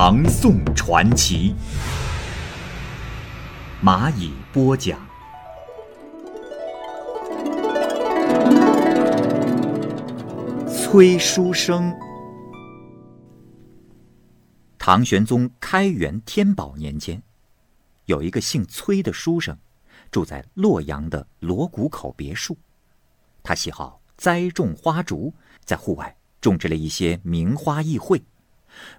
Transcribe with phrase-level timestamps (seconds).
[0.00, 1.56] 唐宋传奇》，
[3.84, 4.96] 蚂蚁播讲。
[10.68, 11.92] 崔书生，
[14.78, 17.20] 唐玄宗开元天宝年间，
[18.04, 19.58] 有一个姓崔的书生，
[20.12, 22.56] 住在洛阳的锣鼓口别墅。
[23.42, 28.22] 他喜好栽种花竹，在户外种植了一些名花异卉。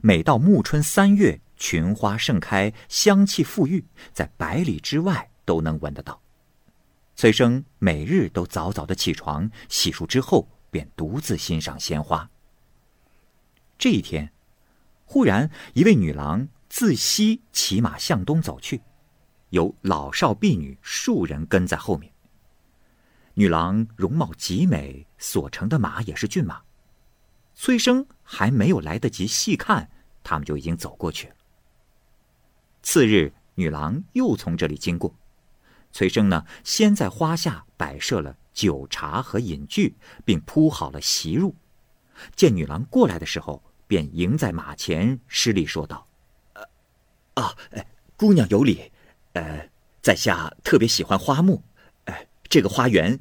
[0.01, 6.21] 每到暮春三月，群花盛开，香气馥郁，在百里之外都能闻得到。
[7.15, 10.47] 崔生每日都早早的起床，洗漱之后。
[10.71, 12.29] 便独自欣赏鲜花。
[13.79, 14.31] 这一天，
[15.03, 18.79] 忽然一位女郎自西骑马向东走去，
[19.49, 22.13] 有老少婢女数人跟在后面。
[23.33, 26.61] 女郎容貌极美，所乘的马也是骏马。
[27.61, 29.91] 崔生还没有来得及细看，
[30.23, 31.35] 他们就已经走过去了。
[32.81, 35.13] 次日，女郎又从这里经过，
[35.91, 38.37] 崔生呢，先在花下摆设了。
[38.53, 41.53] 酒茶和饮具，并铺好了席褥。
[42.33, 46.07] 见女郎过来的时候，便迎在马前施礼说道
[46.55, 47.53] ：“呃，啊，
[48.15, 48.89] 姑娘有礼。
[49.33, 49.69] 呃，
[50.01, 51.61] 在下特别喜欢花木。
[52.05, 53.19] 呃，这个花园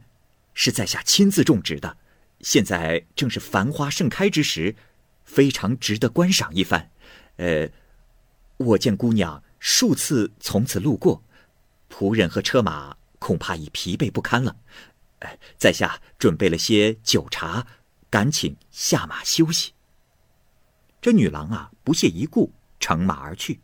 [0.55, 1.97] 是在下亲自种植的，
[2.41, 4.77] 现在正是繁花盛开之时，
[5.25, 6.91] 非常值得观赏一番。
[7.37, 7.69] 呃，
[8.57, 11.23] 我见姑娘数次从此路过，
[11.91, 14.57] 仆人和车马恐怕已疲惫不堪了。”
[15.21, 17.67] 哎，在下准备了些酒茶，
[18.09, 19.73] 赶请下马休息。
[21.01, 23.61] 这女郎啊，不屑一顾，乘马而去。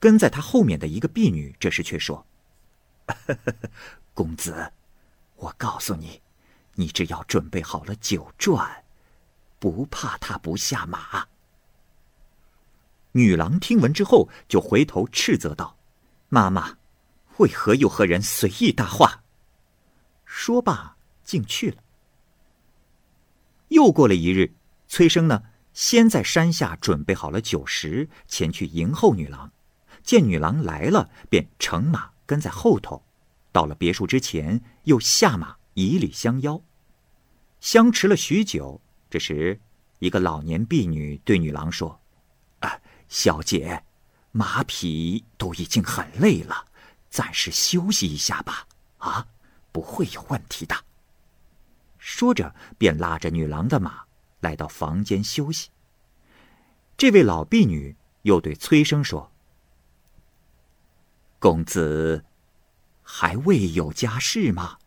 [0.00, 2.26] 跟在她后面的一个婢女，这时却说
[4.12, 4.72] ：“公子，
[5.36, 6.20] 我告诉你，
[6.78, 8.68] 你只要准备好了酒馔，
[9.58, 11.26] 不怕他不下马。”
[13.12, 15.76] 女郎听闻之后，就回头斥责道
[16.30, 16.78] ：“妈妈，
[17.38, 19.24] 为何又和人随意搭话？”
[20.24, 21.82] 说罢，竟去了。
[23.68, 24.54] 又过了一日，
[24.86, 29.50] 崔生呢，先在山下准备好了酒食，前去迎候女郎。
[30.04, 33.04] 见女郎来了，便乘马跟在后头。
[33.50, 36.62] 到了别墅之前，又下马以礼相邀。
[37.60, 38.80] 相持了许久，
[39.10, 39.60] 这时，
[39.98, 42.00] 一个老年婢女对女郎说
[42.60, 43.84] ：“啊，小姐，
[44.32, 46.66] 马匹都已经很累了，
[47.10, 48.66] 暂时休息一下吧。”
[48.98, 49.26] 啊。
[49.70, 50.74] 不会有问题的。
[51.98, 54.02] 说着，便拉着女郎的马
[54.40, 55.68] 来到房间休息。
[56.96, 59.30] 这位老婢女又对崔生说
[61.38, 62.24] ：“公子
[63.02, 64.78] 还未有家室吗？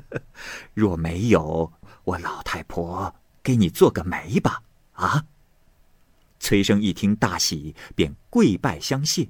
[0.74, 1.72] 若没有，
[2.04, 4.62] 我老太婆给你做个媒吧。”
[4.94, 5.26] 啊！
[6.38, 9.28] 崔生一听大喜，便跪拜相谢，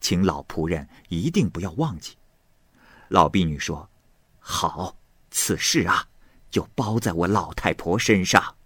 [0.00, 2.16] 请老仆人一定不要忘记。
[3.08, 3.88] 老婢女说
[4.40, 4.96] ：“好，
[5.30, 6.08] 此事啊，
[6.50, 8.56] 就包在我老太婆身上。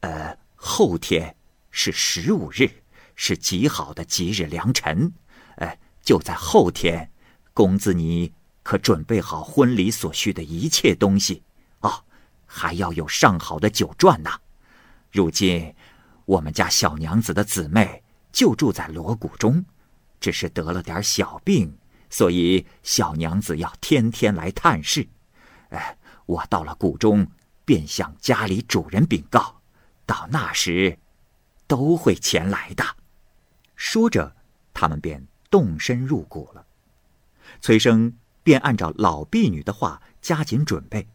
[0.00, 1.34] 呃，后天
[1.70, 2.70] 是十五日，
[3.16, 5.12] 是极好的吉日良辰。
[5.56, 7.10] 呃，就在后天，
[7.52, 8.32] 公子你
[8.64, 11.40] 可准备好婚礼所需的一切东西
[11.80, 12.02] 哦，
[12.44, 14.30] 还要有上好的酒馔呢。
[15.12, 15.72] 如今
[16.24, 18.02] 我们家小娘子的姊妹
[18.32, 19.64] 就住在锣鼓中，
[20.18, 21.72] 只是得了点小病。”
[22.10, 25.04] 所以小娘子要天天来探视，
[25.70, 27.26] 哎，我到了谷中，
[27.64, 29.60] 便向家里主人禀告，
[30.06, 30.96] 到那时，
[31.66, 32.84] 都会前来的。
[33.74, 34.36] 说着，
[34.72, 36.64] 他们便动身入谷了。
[37.60, 41.08] 崔生便按照老婢女的话加紧准备。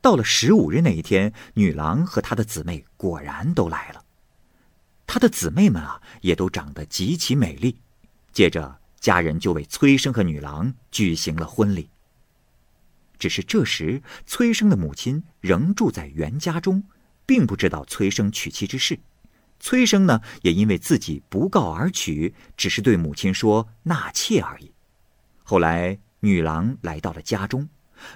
[0.00, 4.02] 到了十五日那一天，女郎和她的姊妹果然都来了。
[5.06, 7.78] 她的姊妹们啊，也都长得极其美丽。
[8.32, 8.78] 接着。
[8.98, 11.88] 家人就为崔生和女郎举行了婚礼。
[13.20, 16.82] 只是这时，崔生的母亲仍住在袁家中，
[17.24, 18.98] 并不知道崔生娶妻之事。
[19.60, 24.72] 崔生呢，也因为自己不告而娶，只是对母亲说纳妾而已。
[25.48, 27.68] 后来，女郎来到了家中，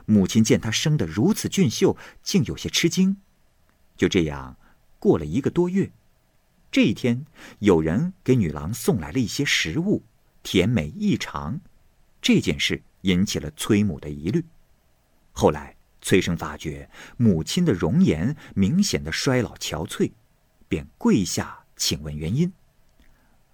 [0.04, 3.18] 母亲见她生得如此俊秀，竟有些吃惊。
[3.96, 4.56] 就这样，
[4.98, 5.92] 过了一个多月，
[6.72, 7.24] 这一天，
[7.60, 10.02] 有人给女郎送来了一些食物，
[10.42, 11.60] 甜美异常。
[12.20, 14.44] 这件事引起了崔母的疑虑。
[15.30, 20.10] 后来，崔生发觉母亲的容颜明显的衰老憔悴，
[20.66, 22.52] 便跪下请问原因。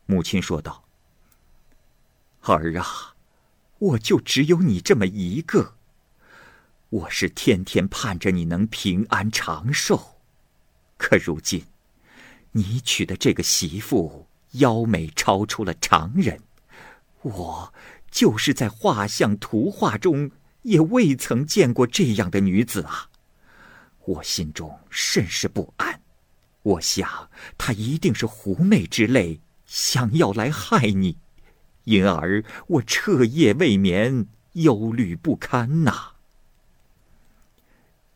[0.06, 0.82] 母亲说道
[2.40, 3.15] ：“儿啊，
[3.78, 5.74] 我就只有你这么一个，
[6.88, 10.18] 我是天天盼着你能平安长寿，
[10.96, 11.64] 可如今……”
[12.52, 16.40] 你娶的这个媳妇，妖美超出了常人，
[17.20, 17.74] 我
[18.10, 20.30] 就是在画像图画中
[20.62, 23.10] 也未曾见过这样的女子啊！
[24.06, 26.00] 我心中甚是不安，
[26.62, 27.28] 我想
[27.58, 31.18] 她一定是狐媚之类，想要来害你，
[31.86, 36.14] 因而我彻夜未眠，忧虑不堪呐。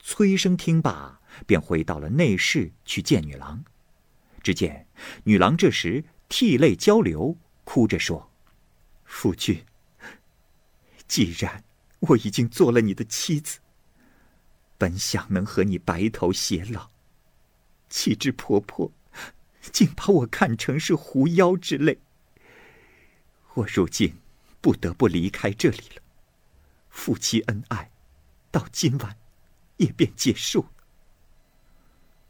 [0.00, 3.64] 崔生听罢，便回到了内室去见女郎。
[4.42, 4.88] 只见
[5.22, 8.32] 女郎这时涕泪交流，哭着说
[9.04, 9.64] ：“夫君，
[11.06, 11.62] 既然
[12.00, 13.60] 我已经做了你的妻子，
[14.76, 16.90] 本想能和你白头偕老，
[17.88, 18.90] 岂知婆婆
[19.70, 22.00] 竟把我看成是狐妖之类。
[23.54, 24.16] 我如今
[24.60, 26.02] 不得不离开这里了，
[26.88, 27.90] 夫妻恩爱
[28.50, 29.16] 到今晚
[29.76, 30.70] 也便结束了。”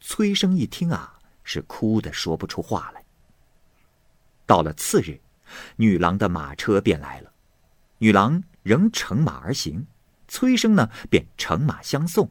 [0.01, 1.17] 崔生一听啊。
[1.43, 3.03] 是哭的说不出话来。
[4.47, 5.19] 到了次日，
[5.75, 7.33] 女郎的马车便来了，
[7.99, 9.85] 女郎仍乘马而行，
[10.29, 12.31] 崔生呢便乘马相送。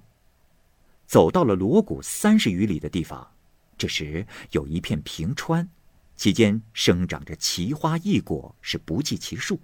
[1.06, 3.30] 走到了锣鼓三十余里的地方，
[3.78, 5.68] 这时有一片平川，
[6.20, 9.58] 其间生长着奇花异果，是不计其数。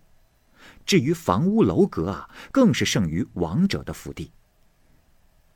[0.86, 4.32] 至于房屋楼阁啊，更是胜于王者的府邸。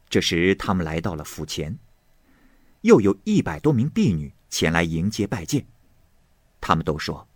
[0.10, 1.80] 这时他们来到了府前。
[2.81, 5.66] 又有一百多名婢女前来迎接拜见，
[6.60, 7.30] 他们都说：“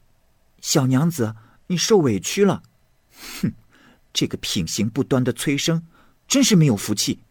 [0.60, 1.34] 小娘子，
[1.68, 2.64] 你受委屈了。”
[3.42, 3.54] 哼，
[4.12, 5.88] 这个品行不端的崔生，
[6.28, 7.22] 真是没有福气。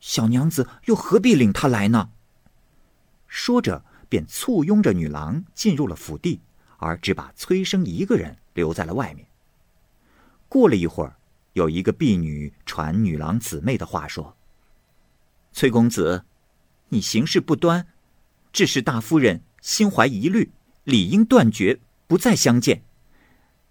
[0.00, 2.10] 小娘子又何必领他来呢？
[3.28, 6.40] 说着，便簇拥着女郎进入了府邸，
[6.78, 9.26] 而只把崔生一个人留在了外面。
[10.48, 11.16] 过了一会儿，
[11.52, 14.36] 有一个婢女传女郎姊妹的话说
[15.52, 16.24] ：“崔公子。”
[16.90, 17.86] 你行事不端，
[18.50, 20.52] 致使大夫人心怀疑虑，
[20.84, 22.82] 理应断绝，不再相见。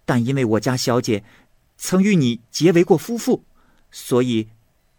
[0.04, 1.24] 但因为我家小姐
[1.76, 3.44] 曾与你结为过夫妇，
[3.90, 4.50] 所以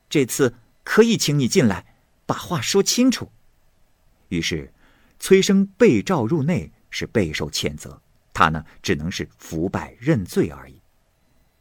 [0.10, 1.96] 这次可以请你进来，
[2.26, 3.32] 把话说清楚。
[4.28, 4.74] 于是，
[5.20, 8.02] 崔生被召入内，是备受谴责。
[8.34, 10.82] 他呢，只能是伏拜认罪而已。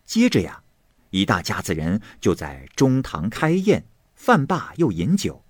[0.04, 0.62] 接着呀，
[1.10, 3.84] 一大家子人就在中堂开宴，
[4.14, 5.44] 饭罢又饮酒。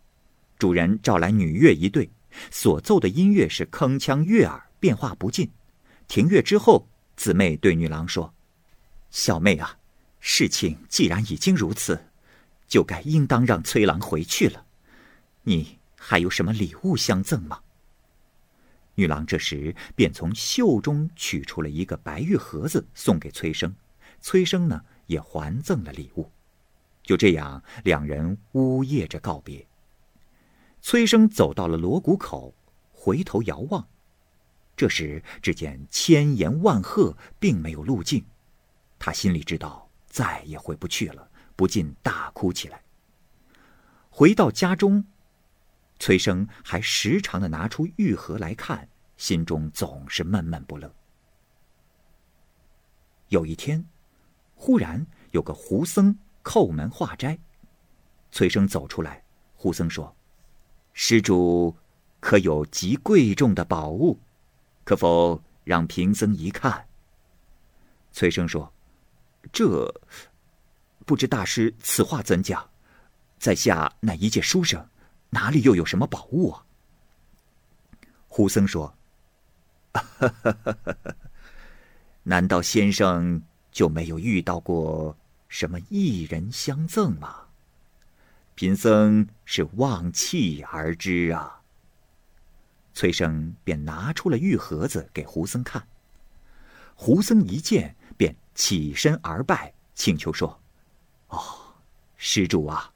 [0.58, 2.10] 主人召来女乐一对，
[2.50, 5.50] 所奏的音乐是铿锵悦耳，变化不尽。
[6.08, 8.32] 停乐之后，姊妹对女郎说
[9.10, 9.76] ：“小妹啊，
[10.18, 12.06] 事情既然已经如此，
[12.66, 14.64] 就该应当让崔郎回去了。
[15.42, 17.60] 你还有什么礼物相赠吗？”
[18.98, 23.72] 女郎这时便从袖中取出了一个白玉盒子，送给崔生。
[24.20, 26.28] 崔生呢，也还赠了礼物。
[27.04, 29.64] 就这样，两人呜咽着告别。
[30.82, 32.52] 崔生走到了锣鼓口，
[32.90, 33.86] 回头遥望，
[34.76, 38.24] 这时只见千言万壑，并没有路径。
[38.98, 42.82] 他心里知道再也回不去了，不禁大哭起来。
[44.10, 45.04] 回到家中，
[45.98, 50.92] 崔生还时常的拿出玉盒来看，心中总是闷闷不乐。
[53.28, 53.84] 有一天，
[54.54, 57.38] 忽然有个胡僧叩门化斋，
[58.30, 59.22] 崔生走出来，
[59.54, 60.14] 胡僧说。
[60.92, 61.76] 施主，
[62.20, 64.18] 可有极贵重的宝物？
[64.84, 66.88] 可否让贫僧一看？
[68.10, 68.72] 崔生说
[69.52, 69.94] ：“这
[71.04, 72.68] 不知大师此话怎讲？
[73.38, 74.88] 在下乃一介书生，
[75.30, 76.64] 哪里又有什么宝物啊？”
[78.28, 78.94] 胡僧说
[82.22, 85.16] ：“难道先生就没有遇到过
[85.48, 87.46] 什么异人相赠吗？”
[88.54, 91.62] 贫僧是望气而知啊。
[92.92, 95.86] 崔生便拿出了玉盒子给胡僧看，
[96.96, 100.60] 胡僧一见便起身而拜，请求说
[101.28, 101.38] ：“哦，
[102.16, 102.92] 施主啊，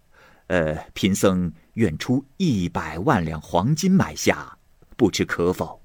[0.48, 4.58] 呃，贫僧愿出一百万两黄金买下，
[4.96, 5.80] 不知可否？”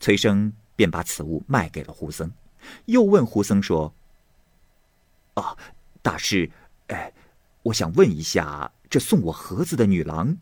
[0.00, 2.30] 崔生便把此物卖给了胡僧，
[2.86, 3.94] 又问胡僧说
[5.34, 5.56] ：“啊，
[6.02, 6.50] 大师，
[6.88, 7.12] 哎。”
[7.64, 10.36] 我想问一下，这送我盒子的女郎，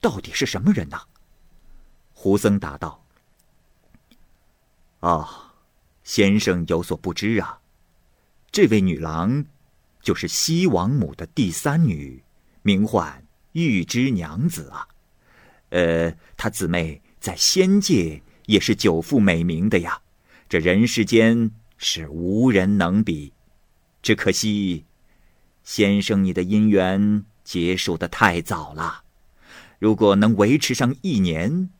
[0.00, 1.00] 到底是什么人呐？
[2.12, 3.04] 胡僧答道
[5.02, 5.54] ：“啊，
[6.04, 7.62] 先生有所不知啊，
[8.52, 9.44] 这位女郎，
[10.00, 12.22] 就是西王母的第三女，
[12.62, 13.26] 名唤
[13.66, 14.86] 玉芝娘子啊。
[15.70, 20.00] 呃，她姊妹在仙界也是久负美名的呀，
[20.48, 23.32] 这人世间是无人能比。
[24.00, 24.84] 只可惜，
[25.64, 29.04] 先生你的姻缘结束的太早了。
[29.78, 31.70] 如果能维持上一年，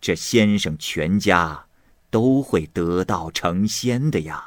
[0.00, 1.66] 这先生全家
[2.10, 4.44] 都会得道成仙的呀。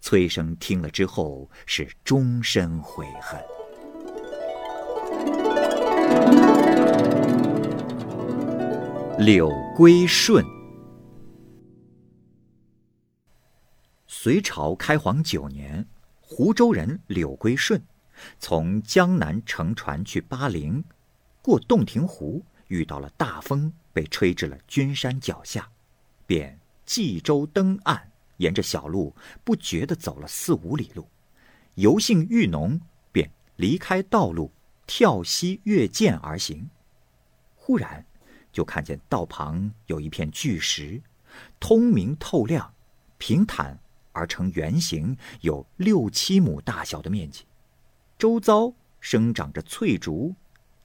[0.00, 3.53] 崔生听了之后是终身悔恨。
[9.18, 10.44] 柳归顺，
[14.08, 15.86] 隋朝开皇九年，
[16.20, 17.80] 湖州人柳归顺
[18.40, 20.82] 从江南乘船去巴陵。
[21.40, 25.68] 过洞庭湖，遇到了大风，被吹至了君山脚下，
[26.26, 31.06] 便济舟登岸，沿着小路不觉地走了四五里路，
[31.76, 32.80] 游兴愈浓，
[33.12, 34.50] 便离开道路，
[34.88, 36.68] 跳溪越涧而行。
[37.54, 38.04] 忽然，
[38.54, 41.02] 就看见道旁有一片巨石，
[41.58, 42.72] 通明透亮，
[43.18, 43.76] 平坦
[44.12, 47.44] 而成圆形，有六七亩大小的面积，
[48.16, 50.32] 周遭生长着翠竹。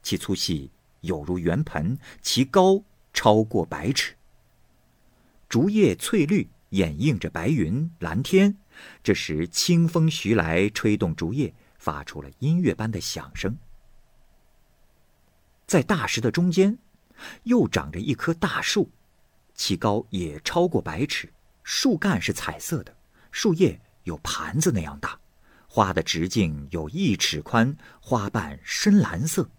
[0.01, 0.71] 其粗细
[1.01, 2.83] 有如圆盆，其高
[3.13, 4.15] 超过百尺。
[5.47, 8.57] 竹叶翠绿，掩映着白云蓝天。
[9.03, 13.55] 这时清风徐来，吹动竹叶，发出了音乐般的响声。
[15.67, 16.79] 在大石的中间，
[17.43, 18.89] 又长着一棵大树，
[19.53, 21.31] 其高也超过百尺，
[21.63, 22.95] 树干是彩色的，
[23.31, 25.19] 树叶有盘子那样大，
[25.67, 29.49] 花的直径有一尺宽，花瓣深蓝色。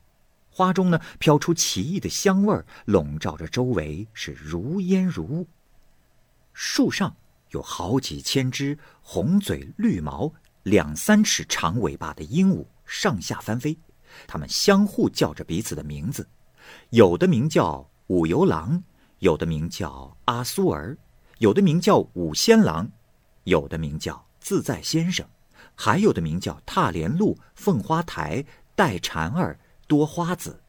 [0.52, 5.47] 花中呢飘出奇异的香味儿，笼罩着周围，是如烟如雾。
[6.52, 7.17] 树上
[7.50, 10.31] 有好几千只红嘴绿毛、
[10.64, 13.79] 两三尺长尾巴的鹦鹉上下翻飞，
[14.26, 16.29] 它们相互叫着彼此的名字，
[16.91, 18.83] 有的名叫五游郎，
[19.19, 20.97] 有的名叫阿苏儿，
[21.39, 22.89] 有的名叫五仙郎，
[23.45, 25.27] 有的名叫自在先生，
[25.75, 29.59] 还有的名叫踏莲路、凤花台、带蝉儿。
[29.87, 30.61] 多花子，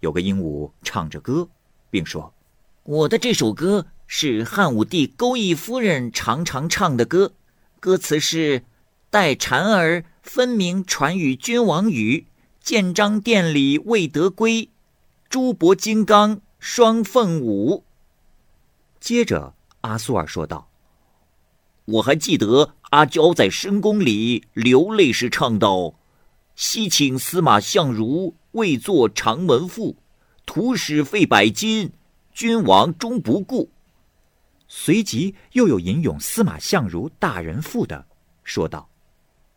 [0.00, 1.46] 有个鹦鹉唱着歌，
[1.90, 2.32] 并说
[2.82, 7.34] ：“我的这首歌是汉武帝钩弋夫人常常唱的歌，
[7.78, 8.64] 歌词是
[9.10, 12.26] ：‘待蝉儿分明传与君王语，
[12.62, 14.70] 建章殿里未得归，
[15.28, 17.84] 珠箔金刚双凤舞。’”
[19.00, 20.68] 接着，阿苏尔说道
[21.86, 25.94] ：“我还记得阿娇在深宫里流泪时唱道。”
[26.54, 29.96] 西请司马相如为作长门赋，
[30.44, 31.92] 徒使费百金，
[32.34, 33.70] 君王终不顾。
[34.68, 38.04] 随即又有吟咏司马相如大人赋的，
[38.44, 38.90] 说道：“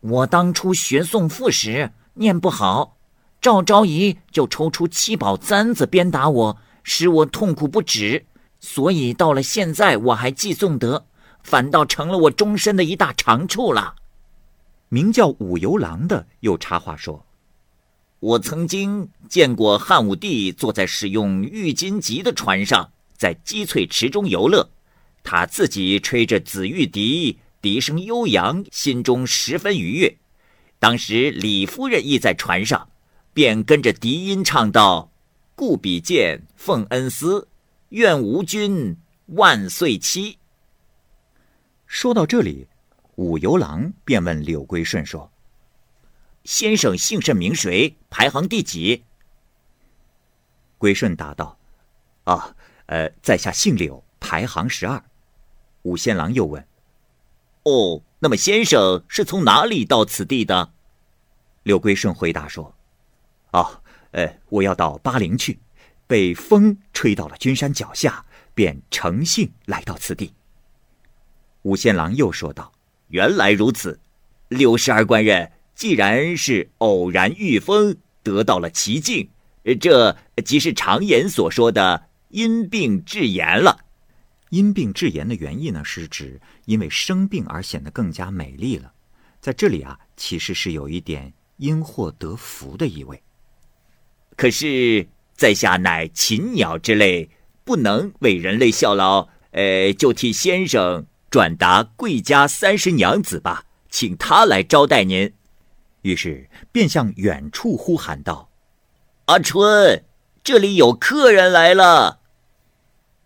[0.00, 2.96] 我当初学诵赋时念不好，
[3.40, 8.26] 赵昭仪就抽出七宝簪子鞭打我，使我痛苦不止。
[8.60, 11.06] 所以到了现在我还记诵得，
[11.42, 13.96] 反倒成了我终身的一大长处了。”
[14.88, 17.26] 名叫武游郎的又插话说
[18.20, 24.70] ：“我曾经见过汉武帝坐在使用玉金级的船上，在积翠池中游乐，
[25.24, 30.16] 他自己吹着紫玉笛，笛声悠扬，心中十分愉悦。
[30.84, 32.90] 当时李夫人亦在船上，
[33.32, 35.10] 便跟着笛音唱道
[35.56, 37.48] ：‘故比见奉恩思，
[37.88, 38.94] 愿吾君
[39.28, 40.36] 万岁期。’
[41.88, 42.68] 说到这里。”
[43.16, 45.32] 五游郎便问柳归顺说
[46.44, 47.96] ：“先生姓甚名谁？
[48.10, 49.04] 排行第几？”
[50.76, 51.58] 归顺答道
[52.24, 55.02] ：“啊，呃，在下姓柳，排行十二。”
[55.80, 56.62] 五仙郎又问
[57.64, 60.72] ：“哦，那么先生是从哪里到此地的？”
[61.64, 62.74] 柳归顺回答说
[63.52, 65.58] ：“哦，呃，我要到巴陵去，
[66.06, 70.32] 被风吹到了君山脚下，便乘兴来到此地。”
[71.62, 72.72] 五仙郎又说道。
[73.08, 74.00] 原来如此，
[74.48, 79.28] 六十二官人既然是偶然遇风得到了奇境，
[79.78, 83.84] 这即是常言所说的因病致言了。
[84.48, 88.92] 因病致言的原意呢，是指因为生病而显得更加美丽了。
[89.40, 93.22] 在这里啊，其实是有一点因祸得福的意味。
[94.36, 97.30] 可是在下乃禽鸟之类，
[97.64, 101.06] 不能为人类效劳，呃，就替先生。
[101.30, 105.32] 转达贵家三十娘子吧，请她来招待您。
[106.02, 108.50] 于是便向远处呼喊道
[109.26, 110.04] ：“阿春，
[110.44, 112.20] 这里有客人来了。”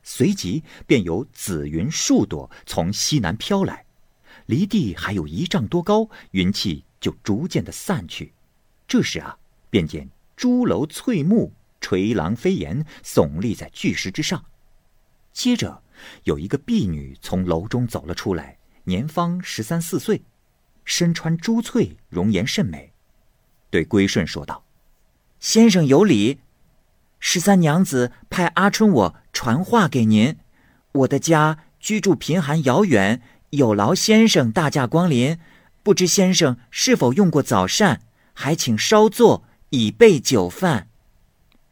[0.02, 3.84] 随即便有紫云数朵从西南飘来，
[4.46, 8.32] 离地还有一丈多高，云气就逐渐的散去。
[8.86, 9.36] 这时啊，
[9.70, 14.44] 便见朱楼翠幕垂廊飞檐，耸立在巨石之上。
[15.32, 15.82] 接着，
[16.24, 20.22] 有一个婢女从楼中走了出来，年方十三四岁，
[20.84, 22.92] 身穿珠翠，容颜甚美，
[23.70, 24.64] 对归顺说道
[25.38, 26.40] ：“先生有礼。”
[27.20, 30.36] 十三娘子派阿春我传话给您，
[30.92, 35.38] 我的家居住贫寒遥远，有劳先生大驾光临。
[35.82, 38.00] 不知先生是否用过早膳？
[38.34, 40.88] 还请稍坐，以备酒饭。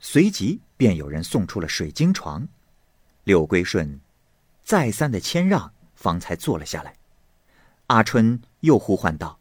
[0.01, 2.49] 随即便有人送出了水晶床，
[3.25, 4.01] 柳归顺
[4.65, 6.95] 再三的谦让，方才坐了下来。
[7.87, 9.39] 阿春又呼唤道：“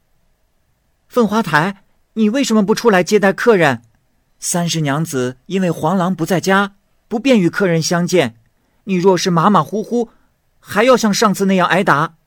[1.10, 3.82] 凤花台，你为什么不出来接待客人？”
[4.40, 6.76] 三十娘子因为黄郎不在家，
[7.08, 8.36] 不便与客人相见。
[8.84, 10.10] 你若是马马虎虎，
[10.60, 12.18] 还要像上次那样挨打。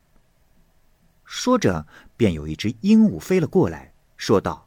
[1.29, 4.67] 说着，便有一只鹦鹉飞了过来，说道：“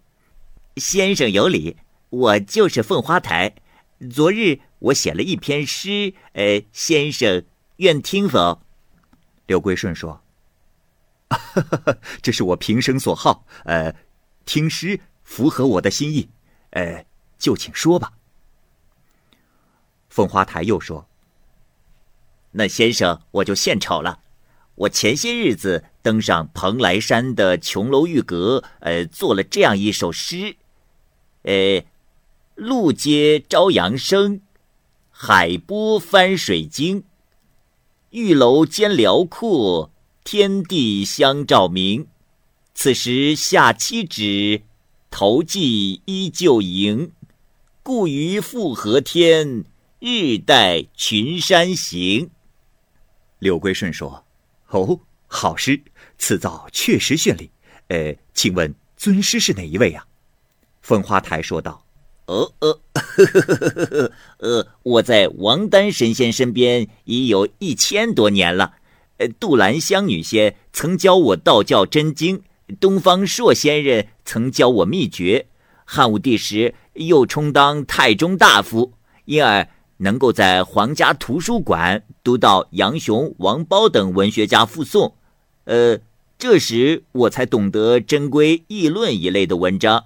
[0.77, 1.75] 先生有礼，
[2.11, 3.55] 我就是凤花台。
[4.11, 7.43] 昨日我写了一篇诗，呃，先生
[7.77, 8.61] 愿听否？”
[9.47, 10.21] 刘贵顺说
[12.21, 13.95] ：“这是我平生所好，呃，
[14.45, 16.29] 听诗符合我的心意，
[16.69, 17.03] 呃。”
[17.41, 18.13] 就请说吧。
[20.09, 21.09] 凤花台又说
[22.53, 24.19] ：“那先生，我就献丑了。
[24.75, 30.55] 我前些日子登上蓬莱山的琼楼玉阁，呃，做了这样一首诗：
[31.43, 31.83] 呃，
[32.55, 34.41] 路接朝阳生，
[35.09, 37.03] 海波翻水晶。
[38.09, 39.91] 玉楼间辽阔，
[40.23, 42.07] 天地相照明。
[42.73, 44.63] 此时下七指，
[45.09, 47.11] 头髻依旧盈。”
[47.83, 49.65] 故于复合天，
[49.99, 52.29] 日带群山行。
[53.39, 54.23] 柳归顺说
[54.71, 55.81] ：“哦，好诗，
[56.17, 57.51] 此造确实绚丽。
[57.87, 60.05] 呃，请问尊师是哪一位啊？”
[60.81, 61.85] 凤花台说道
[62.27, 62.81] ：“呃呃，
[64.39, 68.75] 呃，我在王丹神仙身边已有一千多年了。
[69.17, 72.41] 呃，杜兰香女仙曾教我道教真经，
[72.79, 75.47] 东方朔仙人曾教我秘诀。
[75.85, 78.91] 汉武帝时。”又充当太中大夫，
[79.23, 79.65] 因而
[80.01, 85.13] 能够在皇家图书馆读到杨雄、王褒等文学家附送。
[85.65, 85.99] 呃，
[86.39, 90.05] 这时我才懂得珍规议论一类的文章。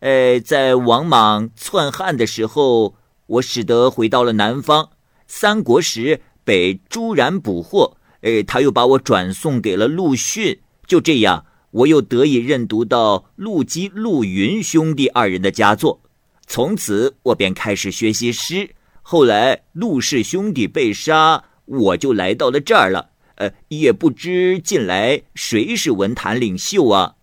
[0.00, 2.94] 呃，在王莽篡汉的时候，
[3.26, 4.90] 我使得回到了南方。
[5.26, 10.60] 三国时被朱然捕获，呃，他又把我转送给了陆逊。
[10.86, 16.00] 就这样，我又得以认读到陆机、陆云兄弟二人的佳作。
[16.46, 18.70] 从此我便开始学习诗。
[19.06, 23.10] 后来陆氏兄弟被杀，我就来到了这儿了。
[23.34, 27.16] 呃，也不知近来谁是文坛领袖啊？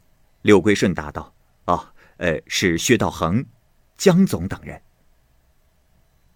[0.43, 1.33] 柳归顺答道
[1.65, 3.43] ：“哦，呃，是薛道衡、
[3.97, 4.79] 江总等人。”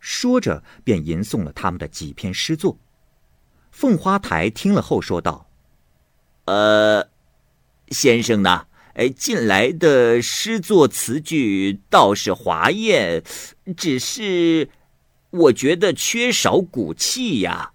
[0.01, 2.79] 说着，便吟诵了他们的几篇诗作。
[3.69, 5.47] 凤花台听了后说道
[6.45, 7.07] ：“呃，
[7.89, 13.21] 先生呢？”哎，近来的诗作词句倒是华艳，
[13.75, 14.69] 只是
[15.35, 17.71] 我觉得缺少骨气呀。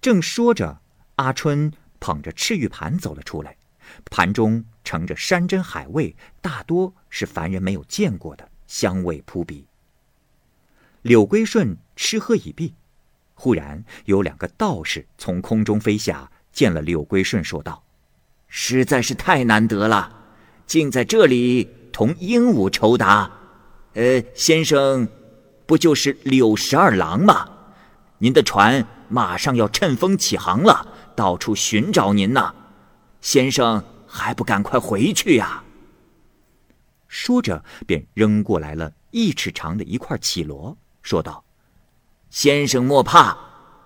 [0.00, 0.80] 正说着，
[1.16, 3.56] 阿春捧着赤玉盘走了出来，
[4.10, 9.66] 盘中盛着山珍海味，大多是凡人没有见过的，香味扑鼻。
[11.02, 12.74] 柳归顺吃喝已毕，
[13.34, 17.84] 忽然有两个道士从空中飞下，见了柳归顺，说道。
[18.46, 20.24] 实在是太难得了，
[20.66, 23.30] 竟在这里同鹦鹉酬答。
[23.94, 25.06] 呃，先生，
[25.68, 27.46] 不就是柳十二郎吗？
[28.16, 32.54] 您的船马上要乘风起航了，到处寻找您呢。
[33.20, 35.62] 先生还不赶快回去呀？
[37.06, 41.44] 说着，便扔过来了一尺长的一块绮罗，说道
[42.30, 43.36] ：“先生莫怕，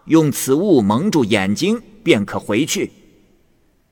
[0.04, 2.92] 用此物蒙住眼睛，便可回去。”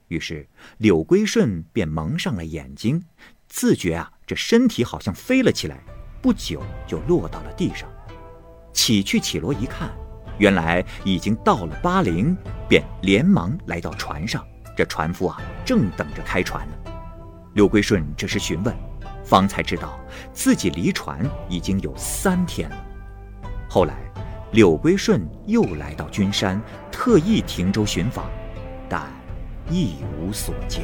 [0.07, 3.03] 于是柳归顺便蒙上了眼睛，
[3.49, 5.83] 自觉啊，这身体好像飞了起来，
[6.21, 7.89] 不久就落到了地上。
[8.73, 9.89] 起去绮罗一看，
[10.37, 12.35] 原来已经到了巴陵，
[12.69, 14.45] 便连忙来到船上。
[14.77, 16.73] 这船夫啊，正等着开船呢。
[17.53, 18.75] 柳归顺这时询问，
[19.23, 19.99] 方才知道
[20.31, 22.77] 自己离船已经有三天了。
[23.69, 23.95] 后来，
[24.51, 28.29] 柳归顺又来到君山，特意停舟寻访，
[28.87, 29.09] 但。
[29.69, 30.83] 一无所见。